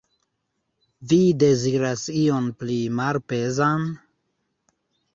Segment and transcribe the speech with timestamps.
[1.11, 3.89] Vi deziras ion pli malpezan?